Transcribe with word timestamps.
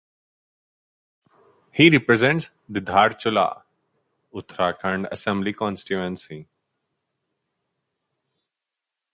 He 1.71 1.91
represents 1.91 2.49
the 2.67 2.81
Dharchula 2.81 3.61
(Uttarakhand 4.33 5.07
Assembly 5.11 5.53
constituency). 5.53 6.47